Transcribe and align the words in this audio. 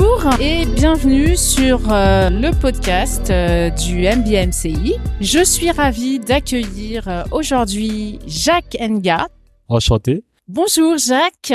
Bonjour 0.00 0.40
et 0.40 0.64
bienvenue 0.64 1.36
sur 1.36 1.90
euh, 1.90 2.30
le 2.30 2.52
podcast 2.52 3.30
euh, 3.30 3.68
du 3.70 4.06
MBMCI. 4.06 4.94
Je 5.20 5.42
suis 5.42 5.72
ravie 5.72 6.20
d'accueillir 6.20 7.08
euh, 7.08 7.24
aujourd'hui 7.32 8.20
Jacques 8.24 8.76
Nga. 8.80 9.26
Enchanté. 9.66 10.22
Bonjour 10.46 10.98
Jacques. 10.98 11.52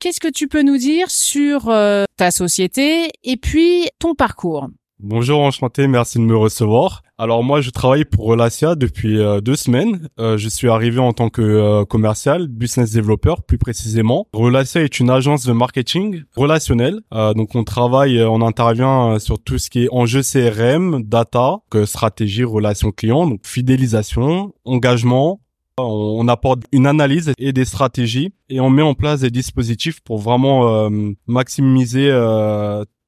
Qu'est-ce 0.00 0.18
que 0.18 0.28
tu 0.28 0.48
peux 0.48 0.62
nous 0.62 0.76
dire 0.76 1.08
sur 1.08 1.72
ta 2.16 2.30
société 2.32 3.10
et 3.22 3.36
puis 3.36 3.88
ton 4.00 4.16
parcours? 4.16 4.66
Bonjour, 5.00 5.40
enchanté, 5.40 5.88
merci 5.88 6.18
de 6.18 6.22
me 6.22 6.36
recevoir. 6.36 7.02
Alors 7.18 7.42
moi, 7.42 7.60
je 7.60 7.70
travaille 7.70 8.04
pour 8.04 8.26
Relacia 8.26 8.76
depuis 8.76 9.18
euh, 9.18 9.40
deux 9.40 9.56
semaines. 9.56 10.08
Euh, 10.20 10.38
je 10.38 10.48
suis 10.48 10.68
arrivé 10.68 11.00
en 11.00 11.12
tant 11.12 11.30
que 11.30 11.42
euh, 11.42 11.84
commercial, 11.84 12.46
business 12.46 12.92
developer 12.92 13.34
plus 13.46 13.58
précisément. 13.58 14.28
Relacia 14.32 14.82
est 14.82 15.00
une 15.00 15.10
agence 15.10 15.44
de 15.46 15.52
marketing 15.52 16.22
relationnel. 16.36 17.00
donc 17.10 17.56
on 17.56 17.64
travaille, 17.64 18.22
on 18.22 18.40
intervient 18.40 19.18
sur 19.18 19.40
tout 19.42 19.58
ce 19.58 19.68
qui 19.68 19.84
est 19.84 19.88
enjeux 19.90 20.22
CRM, 20.22 21.02
data, 21.02 21.58
stratégie, 21.86 22.44
relation 22.44 22.92
client, 22.92 23.26
donc 23.26 23.40
fidélisation, 23.44 24.54
engagement, 24.64 25.40
on 25.76 26.28
apporte 26.28 26.62
une 26.70 26.86
analyse 26.86 27.32
et 27.36 27.52
des 27.52 27.64
stratégies 27.64 28.32
et 28.48 28.60
on 28.60 28.70
met 28.70 28.82
en 28.82 28.94
place 28.94 29.20
des 29.20 29.30
dispositifs 29.30 30.00
pour 30.00 30.18
vraiment 30.18 30.88
maximiser 31.26 32.10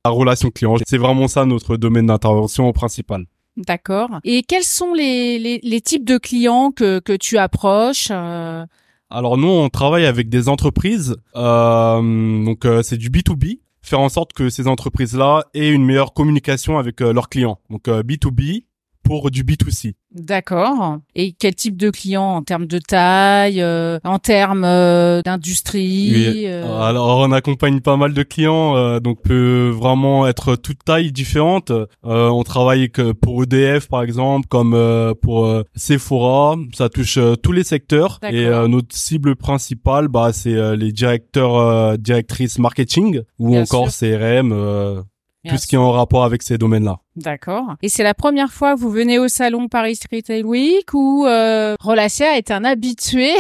relation 0.08 0.50
client. 0.50 0.76
C'est 0.86 0.98
vraiment 0.98 1.28
ça 1.28 1.44
notre 1.44 1.76
domaine 1.76 2.06
d'intervention 2.06 2.72
principal. 2.72 3.26
D'accord. 3.56 4.10
Et 4.24 4.42
quels 4.42 4.64
sont 4.64 4.92
les, 4.92 5.38
les, 5.38 5.80
types 5.80 6.04
de 6.04 6.18
clients 6.18 6.72
que, 6.72 6.98
que 6.98 7.14
tu 7.14 7.38
approches 7.38 8.08
euh? 8.10 8.66
Alors 9.08 9.38
nous, 9.38 9.48
on 9.48 9.68
travaille 9.68 10.04
avec 10.04 10.28
des 10.28 10.48
entreprises, 10.48 11.16
euh, 11.36 12.44
donc 12.44 12.64
euh, 12.64 12.82
c'est 12.82 12.98
du 12.98 13.08
B2B, 13.08 13.60
faire 13.80 14.00
en 14.00 14.08
sorte 14.08 14.32
que 14.32 14.50
ces 14.50 14.66
entreprises-là 14.66 15.44
aient 15.54 15.70
une 15.70 15.84
meilleure 15.86 16.12
communication 16.12 16.76
avec 16.76 17.00
leurs 17.00 17.28
clients. 17.28 17.60
Donc 17.70 17.86
B2B, 17.86 18.64
pour 19.06 19.30
du 19.30 19.44
B2C. 19.44 19.94
D'accord. 20.12 20.98
Et 21.14 21.32
quel 21.32 21.54
type 21.54 21.76
de 21.76 21.90
client 21.90 22.36
en 22.36 22.42
termes 22.42 22.66
de 22.66 22.78
taille, 22.78 23.60
euh, 23.60 23.98
en 24.04 24.18
termes 24.18 24.64
euh, 24.64 25.20
d'industrie 25.22 26.46
euh? 26.46 26.80
Alors 26.80 27.18
on 27.18 27.32
accompagne 27.32 27.80
pas 27.80 27.96
mal 27.96 28.14
de 28.14 28.22
clients, 28.22 29.00
donc 29.00 29.22
peut 29.22 29.68
vraiment 29.68 30.26
être 30.26 30.56
toute 30.56 30.84
taille 30.84 31.12
différente. 31.12 31.70
on 32.02 32.42
travaille 32.42 32.90
que 32.90 33.12
pour 33.12 33.42
EDF 33.42 33.88
par 33.88 34.02
exemple, 34.02 34.48
comme 34.48 34.76
pour 35.22 35.62
Sephora. 35.74 36.56
Ça 36.74 36.88
touche 36.88 37.18
tous 37.42 37.52
les 37.52 37.64
secteurs. 37.64 38.18
Et 38.30 38.46
notre 38.68 38.94
cible 38.96 39.36
principale, 39.36 40.08
bah 40.08 40.32
c'est 40.32 40.76
les 40.76 40.92
directeurs, 40.92 41.98
directrices 41.98 42.58
marketing 42.58 43.20
ou 43.38 43.56
encore 43.56 43.88
CRM 43.88 45.04
tout 45.48 45.56
ce 45.56 45.66
qui 45.66 45.74
est 45.74 45.78
en 45.78 45.92
rapport 45.92 46.24
avec 46.24 46.42
ces 46.42 46.58
domaines-là. 46.58 46.98
D'accord. 47.16 47.74
Et 47.82 47.88
c'est 47.88 48.02
la 48.02 48.14
première 48.14 48.52
fois 48.52 48.74
que 48.74 48.80
vous 48.80 48.90
venez 48.90 49.18
au 49.18 49.28
salon 49.28 49.68
Paris 49.68 49.98
Retail 50.12 50.44
Week 50.44 50.92
ou 50.94 51.26
euh, 51.26 51.74
Rolacia 51.80 52.36
est 52.36 52.50
un 52.50 52.64
habitué 52.64 53.30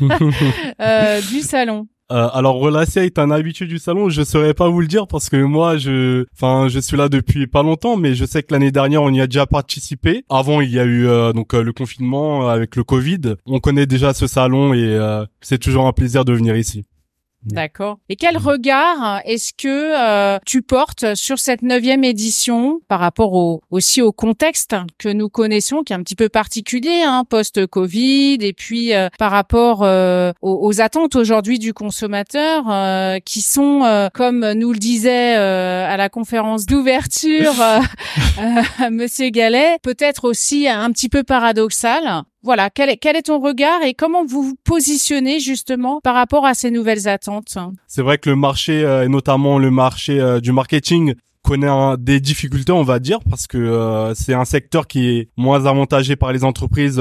euh, 0.80 1.20
du 1.20 1.40
salon? 1.40 1.88
Euh, 2.12 2.28
alors 2.32 2.54
Rolacia 2.54 3.04
est 3.04 3.18
un 3.18 3.32
habitué 3.32 3.66
du 3.66 3.80
salon, 3.80 4.10
je 4.10 4.22
saurais 4.22 4.54
pas 4.54 4.68
vous 4.68 4.80
le 4.80 4.86
dire 4.86 5.08
parce 5.08 5.28
que 5.28 5.42
moi 5.42 5.76
je 5.76 6.24
enfin 6.34 6.68
je 6.68 6.78
suis 6.78 6.96
là 6.96 7.08
depuis 7.08 7.48
pas 7.48 7.64
longtemps 7.64 7.96
mais 7.96 8.14
je 8.14 8.24
sais 8.24 8.44
que 8.44 8.52
l'année 8.52 8.70
dernière 8.70 9.02
on 9.02 9.10
y 9.10 9.20
a 9.20 9.26
déjà 9.26 9.44
participé. 9.46 10.24
Avant 10.28 10.60
il 10.60 10.70
y 10.70 10.78
a 10.78 10.84
eu 10.84 11.08
euh, 11.08 11.32
donc 11.32 11.52
euh, 11.52 11.64
le 11.64 11.72
confinement 11.72 12.48
avec 12.48 12.76
le 12.76 12.84
Covid. 12.84 13.34
On 13.46 13.58
connaît 13.58 13.86
déjà 13.86 14.14
ce 14.14 14.28
salon 14.28 14.72
et 14.72 14.84
euh, 14.84 15.24
c'est 15.40 15.58
toujours 15.58 15.88
un 15.88 15.92
plaisir 15.92 16.24
de 16.24 16.32
venir 16.32 16.56
ici. 16.56 16.84
D'accord. 17.46 17.98
Et 18.08 18.16
quel 18.16 18.36
regard 18.36 19.20
est-ce 19.24 19.52
que 19.52 19.68
euh, 19.68 20.38
tu 20.44 20.62
portes 20.62 21.14
sur 21.14 21.38
cette 21.38 21.62
neuvième 21.62 22.02
édition 22.02 22.80
par 22.88 22.98
rapport 22.98 23.32
au, 23.34 23.62
aussi 23.70 24.02
au 24.02 24.12
contexte 24.12 24.74
que 24.98 25.08
nous 25.08 25.28
connaissons, 25.28 25.82
qui 25.82 25.92
est 25.92 25.96
un 25.96 26.02
petit 26.02 26.16
peu 26.16 26.28
particulier, 26.28 27.02
hein, 27.06 27.24
post-Covid, 27.28 28.38
et 28.40 28.52
puis 28.52 28.94
euh, 28.94 29.08
par 29.18 29.30
rapport 29.30 29.84
euh, 29.84 30.32
aux, 30.42 30.80
attentes 30.80 31.14
aujourd'hui 31.14 31.58
du 31.58 31.72
consommateur, 31.72 32.64
qui 33.24 33.40
sont, 33.40 34.10
comme 34.12 34.52
nous 34.52 34.72
le 34.72 34.78
disait 34.78 35.34
à 35.34 35.96
la 35.96 36.08
conférence 36.08 36.66
d'ouverture 36.66 37.52
Monsieur 38.90 39.30
Gallet, 39.30 39.78
peut-être 39.82 40.24
aussi 40.24 40.68
un 40.68 40.90
petit 40.90 41.08
peu 41.08 41.22
paradoxal 41.22 42.24
voilà, 42.46 42.70
quel 42.70 42.90
est, 42.90 42.96
quel 42.96 43.16
est 43.16 43.22
ton 43.22 43.40
regard 43.40 43.82
et 43.82 43.92
comment 43.92 44.24
vous 44.24 44.40
vous 44.40 44.54
positionnez 44.62 45.40
justement 45.40 46.00
par 46.00 46.14
rapport 46.14 46.46
à 46.46 46.54
ces 46.54 46.70
nouvelles 46.70 47.08
attentes? 47.08 47.58
C'est 47.88 48.02
vrai 48.02 48.18
que 48.18 48.30
le 48.30 48.36
marché, 48.36 48.84
euh, 48.84 49.04
et 49.04 49.08
notamment 49.08 49.58
le 49.58 49.72
marché 49.72 50.20
euh, 50.20 50.38
du 50.38 50.52
marketing, 50.52 51.14
connaît 51.42 51.96
des 51.98 52.20
difficultés, 52.20 52.70
on 52.72 52.84
va 52.84 53.00
dire, 53.00 53.18
parce 53.28 53.48
que 53.48 53.58
euh, 53.58 54.14
c'est 54.14 54.34
un 54.34 54.44
secteur 54.44 54.86
qui 54.86 55.08
est 55.08 55.28
moins 55.36 55.66
avantagé 55.66 56.14
par 56.14 56.32
les 56.32 56.44
entreprises 56.44 56.96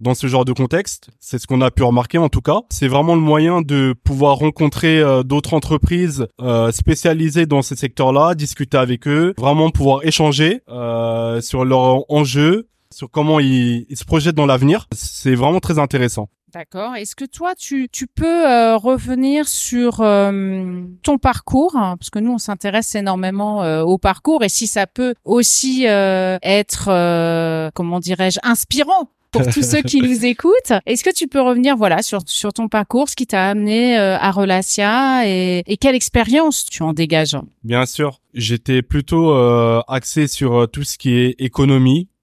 dans 0.00 0.14
ce 0.14 0.26
genre 0.26 0.44
de 0.44 0.52
contexte. 0.52 1.10
C'est 1.20 1.38
ce 1.38 1.46
qu'on 1.46 1.60
a 1.62 1.70
pu 1.70 1.82
remarquer 1.82 2.18
en 2.18 2.28
tout 2.28 2.42
cas. 2.42 2.60
C'est 2.70 2.88
vraiment 2.88 3.14
le 3.14 3.20
moyen 3.20 3.62
de 3.62 3.94
pouvoir 4.04 4.36
rencontrer 4.36 5.02
d'autres 5.24 5.54
entreprises 5.54 6.26
spécialisées 6.70 7.46
dans 7.46 7.62
ces 7.62 7.76
secteurs-là, 7.76 8.34
discuter 8.34 8.76
avec 8.76 9.08
eux, 9.08 9.32
vraiment 9.38 9.70
pouvoir 9.70 10.00
échanger 10.04 10.60
sur 11.40 11.64
leurs 11.64 12.10
enjeux, 12.12 12.68
sur 12.98 13.08
comment 13.08 13.38
ils, 13.38 13.86
se 13.94 14.04
projettent 14.04 14.34
dans 14.34 14.46
l'avenir. 14.46 14.88
C'est 14.92 15.36
vraiment 15.36 15.60
très 15.60 15.78
intéressant. 15.78 16.28
D'accord. 16.52 16.96
Est-ce 16.96 17.14
que 17.14 17.26
toi, 17.26 17.54
tu, 17.54 17.88
tu 17.92 18.08
peux 18.08 18.48
euh, 18.48 18.76
revenir 18.76 19.46
sur 19.46 20.00
euh, 20.00 20.82
ton 21.04 21.18
parcours 21.18 21.76
hein, 21.76 21.96
Parce 21.96 22.10
que 22.10 22.18
nous, 22.18 22.32
on 22.32 22.38
s'intéresse 22.38 22.96
énormément 22.96 23.62
euh, 23.62 23.82
au 23.82 23.98
parcours 23.98 24.42
et 24.42 24.48
si 24.48 24.66
ça 24.66 24.88
peut 24.88 25.14
aussi 25.24 25.84
être, 25.84 27.70
comment 27.74 28.00
dirais-je, 28.00 28.40
inspirant 28.42 29.12
pour 29.30 29.46
tous 29.46 29.62
ceux 29.62 29.82
qui 29.82 30.00
nous 30.00 30.24
écoutent. 30.24 30.72
Est-ce 30.84 31.04
que 31.04 31.14
tu 31.14 31.28
peux 31.28 31.40
revenir 31.40 31.76
voilà 31.76 32.02
sur 32.02 32.22
sur 32.26 32.52
ton 32.52 32.66
parcours, 32.66 33.08
ce 33.08 33.14
qui 33.14 33.28
t'a 33.28 33.50
amené 33.50 33.96
à 33.96 34.30
Relacia 34.32 35.28
et, 35.28 35.62
et 35.66 35.76
quelle 35.76 35.94
expérience 35.94 36.64
tu 36.64 36.82
en 36.82 36.94
dégages? 36.94 37.36
Bien 37.62 37.86
sûr, 37.86 38.20
j'étais 38.34 38.82
plutôt 38.82 39.34
axé 39.86 40.26
sur 40.26 40.68
tout 40.72 40.82
ce 40.82 40.98
qui 40.98 41.14
est 41.14 41.36
économie, 41.38 42.08
euh, 42.08 42.17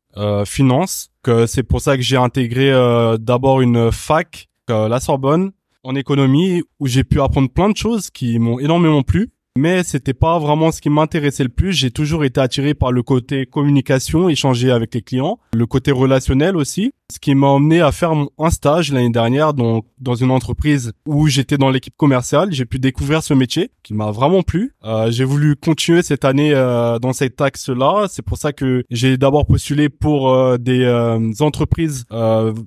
finance. 0.45 1.09
Que 1.23 1.45
c'est 1.45 1.63
pour 1.63 1.81
ça 1.81 1.97
que 1.97 2.03
j'ai 2.03 2.17
intégré 2.17 2.71
euh, 2.71 3.17
d'abord 3.17 3.61
une 3.61 3.91
fac, 3.91 4.47
euh, 4.69 4.87
la 4.87 4.99
Sorbonne, 4.99 5.51
en 5.83 5.95
économie, 5.95 6.63
où 6.79 6.87
j'ai 6.87 7.03
pu 7.03 7.19
apprendre 7.21 7.49
plein 7.49 7.69
de 7.69 7.77
choses 7.77 8.09
qui 8.09 8.37
m'ont 8.39 8.59
énormément 8.59 9.03
plu 9.03 9.31
mais 9.57 9.83
c'était 9.83 10.13
pas 10.13 10.37
vraiment 10.37 10.71
ce 10.71 10.81
qui 10.81 10.89
m'intéressait 10.89 11.43
le 11.43 11.49
plus. 11.49 11.71
J'ai 11.71 11.91
toujours 11.91 12.25
été 12.25 12.41
attiré 12.41 12.73
par 12.73 12.91
le 12.91 13.03
côté 13.03 13.45
communication, 13.45 14.27
échanger 14.27 14.69
avec 14.69 14.93
les 14.93 15.01
clients, 15.01 15.39
le 15.53 15.65
côté 15.65 15.91
relationnel 15.91 16.57
aussi, 16.57 16.91
ce 17.11 17.19
qui 17.19 17.35
m'a 17.35 17.47
emmené 17.47 17.81
à 17.81 17.91
faire 17.91 18.11
un 18.11 18.49
stage 18.49 18.91
l'année 18.91 19.09
dernière 19.09 19.53
dans, 19.53 19.83
dans 19.99 20.15
une 20.15 20.31
entreprise 20.31 20.91
où 21.05 21.27
j'étais 21.27 21.57
dans 21.57 21.69
l'équipe 21.69 21.95
commerciale. 21.95 22.51
J'ai 22.51 22.65
pu 22.65 22.79
découvrir 22.79 23.21
ce 23.23 23.33
métier 23.33 23.71
qui 23.83 23.93
m'a 23.93 24.11
vraiment 24.11 24.41
plu. 24.41 24.73
Euh, 24.83 25.11
j'ai 25.11 25.23
voulu 25.23 25.55
continuer 25.55 26.01
cette 26.01 26.25
année 26.25 26.53
euh, 26.53 26.97
dans 26.99 27.13
cet 27.13 27.39
axe-là. 27.39 28.07
C'est 28.09 28.23
pour 28.23 28.37
ça 28.37 28.53
que 28.53 28.83
j'ai 28.89 29.17
d'abord 29.17 29.45
postulé 29.45 29.89
pour 29.89 30.31
euh, 30.31 30.57
des 30.57 30.83
euh, 30.83 31.31
entreprises 31.39 32.05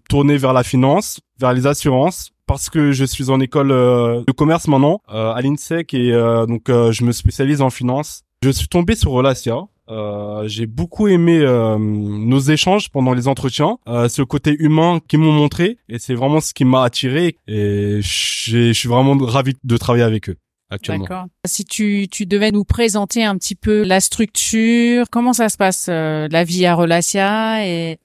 tournées 0.09 0.37
vers 0.37 0.53
la 0.53 0.63
finance, 0.63 1.21
vers 1.41 1.53
les 1.53 1.67
assurances, 1.67 2.31
parce 2.47 2.71
que 2.71 2.93
je 2.93 3.05
suis 3.05 3.31
en 3.31 3.41
école 3.41 3.71
euh, 3.71 4.23
de 4.27 4.33
commerce 4.33 4.69
maintenant 4.69 5.03
euh, 5.13 5.33
à 5.33 5.41
l'INSEC 5.41 5.95
et 5.95 6.13
euh, 6.13 6.47
donc 6.47 6.65
je 6.69 7.05
me 7.05 7.13
spécialise 7.13 7.61
en 7.61 7.71
finance. 7.71 8.23
Je 8.43 8.51
suis 8.51 8.69
tombé 8.69 8.95
sur 8.95 9.11
Relacia. 9.11 9.57
J'ai 10.47 10.67
beaucoup 10.67 11.09
aimé 11.09 11.41
nos 11.79 12.41
échanges 12.41 12.91
pendant 12.91 13.15
les 13.15 13.29
entretiens, 13.29 13.79
ce 13.87 14.23
côté 14.23 14.55
humain 14.59 15.01
qu'ils 15.07 15.21
m'ont 15.21 15.33
montré 15.33 15.79
et 15.89 15.99
c'est 15.99 16.15
vraiment 16.15 16.41
ce 16.41 16.55
qui 16.55 16.65
m'a 16.65 16.83
attiré 16.83 17.37
et 17.47 18.01
je 18.01 18.73
suis 18.73 18.89
vraiment 18.89 19.17
ravi 19.19 19.55
de 19.63 19.77
travailler 19.77 20.05
avec 20.05 20.29
eux. 20.29 20.37
Actuellement. 20.71 21.05
D'accord. 21.05 21.25
Si 21.47 21.65
tu, 21.65 22.09
tu 22.11 22.27
devais 22.27 22.51
nous 22.51 22.65
présenter 22.65 23.25
un 23.25 23.39
petit 23.39 23.55
peu 23.55 23.85
la 23.85 24.01
structure, 24.01 25.07
comment 25.11 25.33
ça 25.33 25.49
se 25.49 25.57
passe 25.57 25.89
la 25.89 26.45
vie 26.45 26.67
à 26.67 26.75
Relacia 26.75 27.67
et 27.67 27.99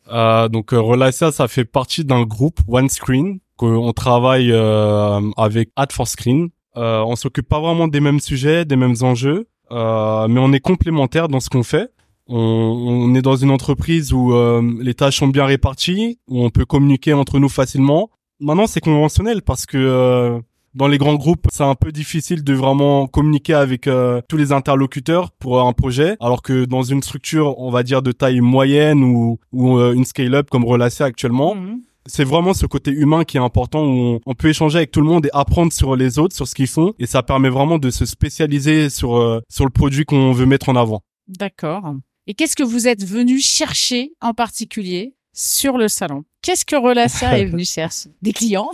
donc 0.50 0.72
Relacia 0.72 1.32
ça 1.32 1.48
fait 1.48 1.66
partie 1.66 2.06
d'un 2.06 2.24
groupe 2.24 2.60
One 2.68 2.90
Screen 2.90 3.40
qu'on 3.58 3.94
travaille 3.94 4.52
euh, 4.52 5.22
avec 5.38 5.70
Ad 5.76 5.92
for 5.92 6.08
Screen. 6.08 6.50
Euh, 6.76 7.04
on 7.06 7.16
s'occupe 7.16 7.48
pas 7.48 7.60
vraiment 7.60 7.88
des 7.88 8.00
mêmes 8.00 8.20
sujets, 8.20 8.66
des 8.66 8.76
mêmes 8.76 8.96
enjeux, 9.02 9.48
euh, 9.72 10.28
mais 10.28 10.40
on 10.40 10.52
est 10.54 10.60
complémentaires 10.60 11.28
dans 11.28 11.40
ce 11.40 11.50
qu'on 11.50 11.64
fait. 11.64 11.90
On, 12.28 12.38
on, 12.38 13.16
est 13.16 13.22
dans 13.22 13.36
une 13.36 13.52
entreprise 13.52 14.14
où 14.14 14.34
euh, 14.34 14.62
les 14.80 14.94
tâches 14.94 15.20
sont 15.20 15.28
bien 15.28 15.46
réparties, 15.46 16.20
où 16.28 16.44
on 16.44 16.50
peut 16.50 16.66
communiquer 16.66 17.14
entre 17.14 17.40
nous 17.40 17.50
facilement. 17.50 18.10
Maintenant, 18.40 18.68
c'est 18.68 18.80
conventionnel 18.80 19.42
parce 19.42 19.66
que 19.66 19.78
euh, 19.78 20.40
dans 20.74 20.88
les 20.88 20.98
grands 20.98 21.16
groupes, 21.16 21.48
c'est 21.52 21.64
un 21.64 21.76
peu 21.76 21.92
difficile 21.92 22.44
de 22.44 22.54
vraiment 22.54 23.08
communiquer 23.08 23.54
avec 23.54 23.88
euh, 23.88 24.22
tous 24.30 24.38
les 24.38 24.54
interlocuteurs 24.54 25.32
pour 25.32 25.62
un 25.62 25.74
projet, 25.74 26.16
alors 26.22 26.42
que 26.42 26.66
dans 26.66 26.84
une 26.84 27.04
structure, 27.04 27.60
on 27.60 27.72
va 27.72 27.84
dire 27.84 28.02
de 28.02 28.12
taille 28.12 28.42
moyenne 28.42 29.04
ou, 29.04 29.40
ou 29.52 29.80
une 29.80 30.06
scale-up 30.06 30.50
comme 30.50 30.66
Relacia 30.66 31.06
actuellement, 31.06 31.56
mhm 31.56 31.82
C'est 32.06 32.24
vraiment 32.24 32.54
ce 32.54 32.66
côté 32.66 32.92
humain 32.92 33.24
qui 33.24 33.38
est 33.38 33.42
important 33.42 33.86
où 33.86 34.20
on, 34.26 34.34
peut 34.34 34.50
échanger 34.50 34.78
avec 34.78 34.92
tout 34.92 35.00
le 35.00 35.08
monde 35.08 35.26
et 35.26 35.30
apprendre 35.34 35.72
sur 35.72 35.96
les 35.96 36.20
autres, 36.20 36.36
sur 36.36 36.48
ce 36.48 36.56
qu'ils 36.56 36.68
font. 36.68 36.94
Et 37.00 37.06
ça 37.06 37.24
permet 37.24 37.50
vraiment 37.50 37.78
de 37.78 37.90
se 37.90 38.06
spécialiser 38.06 38.90
sur, 38.90 39.16
euh, 39.16 39.42
sur 39.50 39.64
le 39.64 39.72
produit 39.72 40.04
qu'on 40.04 40.34
veut 40.34 40.46
mettre 40.46 40.70
en 40.70 40.76
avant. 40.76 41.02
D'accord. 41.28 41.96
Et 42.28 42.34
qu'est-ce 42.34 42.56
que 42.56 42.64
vous 42.64 42.88
êtes 42.88 43.06
venu 43.06 43.40
chercher 43.40 44.12
en 44.22 44.34
particulier 44.34 45.16
sur 45.34 45.78
le 45.78 45.88
salon? 45.88 46.24
Qu'est-ce 46.42 46.66
que 46.66 46.76
Relacia 46.76 47.38
est 47.38 47.46
venu 47.46 47.64
chercher? 47.66 48.10
Des 48.22 48.34
clients, 48.34 48.70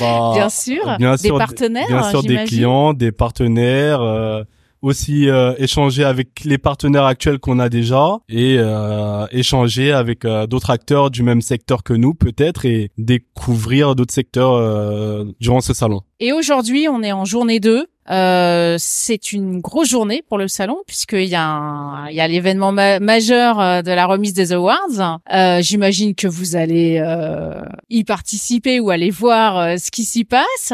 bah, 0.00 0.32
bien 0.34 0.48
sûr, 0.48 0.96
des 0.98 1.28
partenaires, 1.30 1.86
bien 1.86 2.10
sûr 2.10 2.22
des 2.22 2.44
clients, 2.44 2.94
des 2.94 3.12
partenaires. 3.12 4.00
Euh, 4.00 4.42
aussi 4.82 5.28
euh, 5.28 5.54
échanger 5.58 6.04
avec 6.04 6.44
les 6.44 6.58
partenaires 6.58 7.04
actuels 7.04 7.38
qu'on 7.38 7.58
a 7.58 7.68
déjà 7.68 8.18
et 8.28 8.56
euh, 8.58 9.26
échanger 9.30 9.92
avec 9.92 10.24
euh, 10.24 10.46
d'autres 10.46 10.70
acteurs 10.70 11.10
du 11.10 11.22
même 11.22 11.40
secteur 11.40 11.82
que 11.82 11.92
nous 11.92 12.14
peut-être 12.14 12.64
et 12.64 12.90
découvrir 12.98 13.94
d'autres 13.94 14.14
secteurs 14.14 15.24
durant 15.40 15.60
ce 15.60 15.74
salon. 15.74 16.02
Et 16.20 16.32
aujourd'hui, 16.32 16.88
on 16.88 17.02
est 17.02 17.12
en 17.12 17.24
journée 17.24 17.60
2. 17.60 17.86
Euh, 18.10 18.76
c'est 18.78 19.32
une 19.32 19.60
grosse 19.60 19.88
journée 19.88 20.22
pour 20.26 20.38
le 20.38 20.48
salon 20.48 20.78
puisqu'il 20.86 21.24
y 21.24 21.34
a 21.34 22.06
il 22.08 22.16
y 22.16 22.20
a 22.20 22.28
l'événement 22.28 22.72
majeur 22.72 23.60
euh, 23.60 23.82
de 23.82 23.92
la 23.92 24.06
remise 24.06 24.32
des 24.32 24.52
awards. 24.52 25.20
Euh, 25.32 25.60
J'imagine 25.62 26.14
que 26.14 26.26
vous 26.26 26.56
allez 26.56 27.02
euh, 27.04 27.62
y 27.90 28.04
participer 28.04 28.80
ou 28.80 28.90
aller 28.90 29.10
voir 29.10 29.58
euh, 29.58 29.76
ce 29.76 29.90
qui 29.90 30.04
s'y 30.04 30.24
passe. 30.24 30.72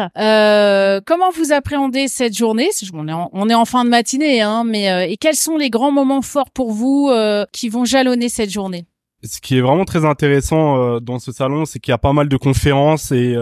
comment 1.06 1.30
vous 1.34 1.52
appréhendez 1.52 2.08
cette 2.08 2.36
journée? 2.36 2.70
On 2.92 3.48
est, 3.48 3.54
en, 3.54 3.64
fin 3.64 3.84
de 3.84 3.90
matinée, 3.90 4.40
hein, 4.42 4.64
mais 4.64 5.10
et 5.10 5.16
quels 5.16 5.34
sont 5.34 5.56
les 5.56 5.70
grands 5.70 5.92
moments 5.92 6.22
forts 6.22 6.50
pour 6.50 6.72
vous 6.72 7.10
qui 7.52 7.68
vont 7.68 7.84
jalonner 7.84 8.28
cette 8.28 8.50
journée? 8.50 8.86
Ce 9.22 9.40
qui 9.40 9.56
est 9.56 9.60
vraiment 9.60 9.84
très 9.84 10.04
intéressant 10.04 11.00
dans 11.00 11.18
ce 11.18 11.32
salon, 11.32 11.64
c'est 11.64 11.78
qu'il 11.78 11.92
y 11.92 11.94
a 11.94 11.98
pas 11.98 12.12
mal 12.12 12.28
de 12.28 12.36
conférences 12.36 13.10
et 13.10 13.34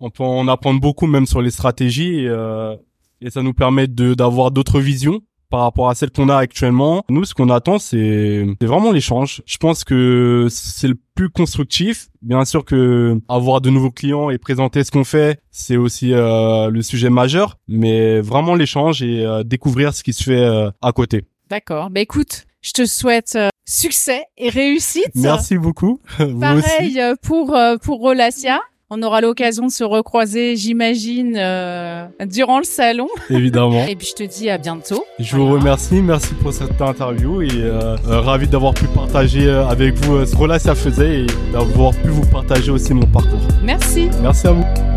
on 0.00 0.10
peut 0.10 0.22
en 0.22 0.48
apprendre 0.48 0.80
beaucoup 0.80 1.06
même 1.06 1.26
sur 1.26 1.40
les 1.40 1.50
stratégies. 1.50 2.24
Et, 2.24 2.30
et 3.20 3.30
ça 3.30 3.42
nous 3.42 3.54
permet 3.54 3.86
de 3.86 4.14
d'avoir 4.14 4.50
d'autres 4.50 4.80
visions 4.80 5.22
par 5.54 5.60
rapport 5.60 5.88
à 5.88 5.94
celles 5.94 6.10
qu'on 6.10 6.28
a 6.28 6.36
actuellement. 6.36 7.04
Nous, 7.08 7.24
ce 7.24 7.32
qu'on 7.32 7.48
attend, 7.48 7.78
c'est 7.78 8.44
vraiment 8.60 8.90
l'échange. 8.90 9.40
Je 9.46 9.56
pense 9.56 9.84
que 9.84 10.48
c'est 10.50 10.88
le 10.88 10.96
plus 11.14 11.30
constructif. 11.30 12.08
Bien 12.22 12.44
sûr 12.44 12.64
que 12.64 13.20
avoir 13.28 13.60
de 13.60 13.70
nouveaux 13.70 13.92
clients 13.92 14.30
et 14.30 14.38
présenter 14.38 14.82
ce 14.82 14.90
qu'on 14.90 15.04
fait, 15.04 15.40
c'est 15.52 15.76
aussi 15.76 16.12
euh, 16.12 16.70
le 16.70 16.82
sujet 16.82 17.08
majeur, 17.08 17.56
mais 17.68 18.20
vraiment 18.20 18.56
l'échange 18.56 19.00
et 19.02 19.24
euh, 19.24 19.44
découvrir 19.44 19.94
ce 19.94 20.02
qui 20.02 20.12
se 20.12 20.24
fait 20.24 20.44
euh, 20.44 20.72
à 20.82 20.90
côté. 20.90 21.24
D'accord. 21.50 21.88
Bah 21.88 22.00
écoute, 22.00 22.46
je 22.60 22.72
te 22.72 22.84
souhaite 22.84 23.38
succès 23.64 24.24
et 24.36 24.48
réussite. 24.48 25.14
Merci 25.14 25.56
beaucoup. 25.56 26.00
Pareil 26.40 27.00
pour 27.22 27.56
pour 27.80 28.00
Rolacia. 28.00 28.60
On 28.90 29.02
aura 29.02 29.20
l'occasion 29.22 29.66
de 29.66 29.70
se 29.72 29.82
recroiser, 29.82 30.56
j'imagine, 30.56 31.36
euh, 31.36 32.06
durant 32.26 32.58
le 32.58 32.64
salon. 32.64 33.08
Évidemment. 33.30 33.86
et 33.86 33.96
puis 33.96 34.08
je 34.08 34.24
te 34.24 34.28
dis 34.28 34.50
à 34.50 34.58
bientôt. 34.58 35.04
Je 35.18 35.36
vous 35.36 35.46
remercie, 35.48 36.02
merci 36.02 36.34
pour 36.34 36.52
cette 36.52 36.80
interview 36.80 37.40
et 37.42 37.48
euh, 37.52 37.96
euh, 38.08 38.20
ravi 38.20 38.46
d'avoir 38.46 38.74
pu 38.74 38.86
partager 38.86 39.48
avec 39.50 39.94
vous 39.94 40.26
ce 40.26 40.36
que 40.36 40.44
là 40.44 40.58
ça 40.58 40.74
faisait 40.74 41.22
et 41.22 41.26
d'avoir 41.52 41.92
pu 41.94 42.08
vous 42.08 42.26
partager 42.26 42.70
aussi 42.70 42.92
mon 42.92 43.06
parcours. 43.06 43.40
Merci. 43.62 44.10
Merci 44.22 44.46
à 44.48 44.52
vous. 44.52 44.93